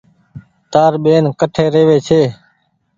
[0.71, 2.21] تآر ٻين ڪٺي رهي وي ڇي۔